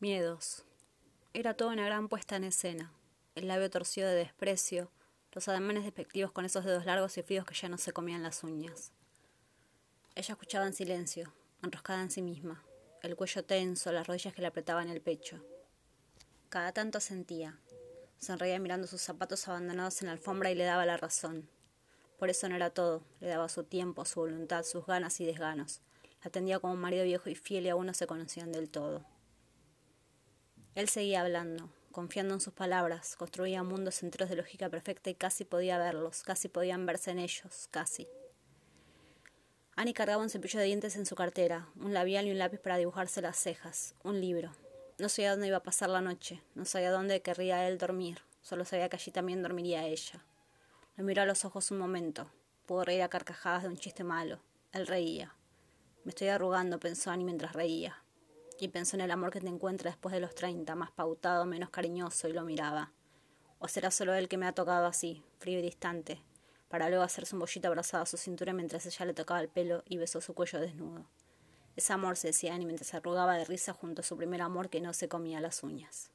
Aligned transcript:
Miedos. 0.00 0.62
Era 1.34 1.54
toda 1.54 1.72
una 1.72 1.84
gran 1.84 2.08
puesta 2.08 2.36
en 2.36 2.44
escena. 2.44 2.92
El 3.34 3.48
labio 3.48 3.68
torcido 3.68 4.08
de 4.08 4.14
desprecio, 4.14 4.92
los 5.32 5.48
ademanes 5.48 5.82
despectivos 5.82 6.30
con 6.30 6.44
esos 6.44 6.64
dedos 6.64 6.86
largos 6.86 7.18
y 7.18 7.24
fríos 7.24 7.44
que 7.44 7.56
ya 7.56 7.68
no 7.68 7.78
se 7.78 7.92
comían 7.92 8.22
las 8.22 8.44
uñas. 8.44 8.92
Ella 10.14 10.34
escuchaba 10.34 10.68
en 10.68 10.72
silencio, 10.72 11.34
enroscada 11.64 12.00
en 12.00 12.12
sí 12.12 12.22
misma, 12.22 12.62
el 13.02 13.16
cuello 13.16 13.44
tenso, 13.44 13.90
las 13.90 14.06
rodillas 14.06 14.32
que 14.32 14.40
le 14.40 14.46
apretaban 14.46 14.88
el 14.88 15.00
pecho. 15.00 15.44
Cada 16.48 16.70
tanto 16.70 17.00
sentía. 17.00 17.58
Sonreía 18.20 18.60
mirando 18.60 18.86
sus 18.86 19.02
zapatos 19.02 19.48
abandonados 19.48 20.00
en 20.00 20.06
la 20.06 20.12
alfombra 20.12 20.52
y 20.52 20.54
le 20.54 20.62
daba 20.62 20.86
la 20.86 20.96
razón. 20.96 21.50
Por 22.20 22.30
eso 22.30 22.48
no 22.48 22.54
era 22.54 22.70
todo, 22.70 23.02
le 23.18 23.26
daba 23.26 23.48
su 23.48 23.64
tiempo, 23.64 24.04
su 24.04 24.20
voluntad, 24.20 24.62
sus 24.62 24.86
ganas 24.86 25.18
y 25.18 25.26
desganos. 25.26 25.80
La 26.22 26.28
atendía 26.28 26.60
como 26.60 26.74
un 26.74 26.80
marido 26.80 27.02
viejo 27.02 27.28
y 27.30 27.34
fiel 27.34 27.66
y 27.66 27.70
aún 27.70 27.86
no 27.86 27.94
se 27.94 28.06
conocían 28.06 28.52
del 28.52 28.70
todo. 28.70 29.04
Él 30.78 30.88
seguía 30.88 31.22
hablando, 31.22 31.68
confiando 31.90 32.34
en 32.34 32.40
sus 32.40 32.52
palabras, 32.52 33.16
construía 33.16 33.64
mundos 33.64 34.00
enteros 34.04 34.30
de 34.30 34.36
lógica 34.36 34.68
perfecta 34.68 35.10
y 35.10 35.16
casi 35.16 35.44
podía 35.44 35.76
verlos, 35.76 36.22
casi 36.22 36.46
podían 36.46 36.86
verse 36.86 37.10
en 37.10 37.18
ellos, 37.18 37.66
casi. 37.72 38.06
Annie 39.74 39.92
cargaba 39.92 40.22
un 40.22 40.30
cepillo 40.30 40.60
de 40.60 40.66
dientes 40.66 40.94
en 40.94 41.04
su 41.04 41.16
cartera, 41.16 41.66
un 41.80 41.94
labial 41.94 42.28
y 42.28 42.30
un 42.30 42.38
lápiz 42.38 42.60
para 42.60 42.76
dibujarse 42.76 43.20
las 43.20 43.36
cejas, 43.36 43.96
un 44.04 44.20
libro. 44.20 44.52
No 44.98 45.08
sabía 45.08 45.32
dónde 45.32 45.48
iba 45.48 45.56
a 45.56 45.64
pasar 45.64 45.90
la 45.90 46.00
noche, 46.00 46.44
no 46.54 46.64
sabía 46.64 46.92
dónde 46.92 47.22
querría 47.22 47.66
él 47.66 47.76
dormir, 47.76 48.22
solo 48.40 48.64
sabía 48.64 48.88
que 48.88 48.94
allí 48.94 49.10
también 49.10 49.42
dormiría 49.42 49.84
ella. 49.84 50.24
Lo 50.94 51.02
miró 51.02 51.22
a 51.22 51.26
los 51.26 51.44
ojos 51.44 51.72
un 51.72 51.78
momento. 51.78 52.30
Pudo 52.66 52.84
reír 52.84 53.02
a 53.02 53.08
carcajadas 53.08 53.64
de 53.64 53.68
un 53.68 53.78
chiste 53.78 54.04
malo. 54.04 54.38
Él 54.70 54.86
reía. 54.86 55.34
Me 56.04 56.10
estoy 56.10 56.28
arrugando, 56.28 56.78
pensó 56.78 57.10
Annie 57.10 57.24
mientras 57.24 57.52
reía. 57.52 58.00
Y 58.60 58.68
pensó 58.68 58.96
en 58.96 59.02
el 59.02 59.10
amor 59.10 59.30
que 59.30 59.40
te 59.40 59.46
encuentra 59.46 59.90
después 59.90 60.12
de 60.12 60.20
los 60.20 60.34
treinta, 60.34 60.74
más 60.74 60.90
pautado, 60.90 61.46
menos 61.46 61.70
cariñoso, 61.70 62.28
y 62.28 62.32
lo 62.32 62.44
miraba. 62.44 62.92
O 63.60 63.68
será 63.68 63.90
solo 63.90 64.14
él 64.14 64.28
que 64.28 64.36
me 64.36 64.46
ha 64.46 64.52
tocado 64.52 64.86
así, 64.86 65.22
frío 65.38 65.60
y 65.60 65.62
distante, 65.62 66.20
para 66.68 66.88
luego 66.88 67.04
hacerse 67.04 67.34
un 67.34 67.40
bollito 67.40 67.68
abrazado 67.68 68.02
a 68.02 68.06
su 68.06 68.16
cintura 68.16 68.52
mientras 68.52 68.84
ella 68.86 69.06
le 69.06 69.14
tocaba 69.14 69.40
el 69.40 69.48
pelo 69.48 69.82
y 69.86 69.96
besó 69.96 70.20
su 70.20 70.34
cuello 70.34 70.60
desnudo. 70.60 71.06
Ese 71.76 71.92
amor, 71.92 72.16
se 72.16 72.28
decía 72.28 72.54
Annie 72.54 72.66
mientras 72.66 72.88
se 72.88 72.96
arrugaba 72.96 73.36
de 73.36 73.44
risa 73.44 73.72
junto 73.72 74.00
a 74.00 74.04
su 74.04 74.16
primer 74.16 74.42
amor 74.42 74.68
que 74.68 74.80
no 74.80 74.92
se 74.92 75.08
comía 75.08 75.40
las 75.40 75.62
uñas. 75.62 76.10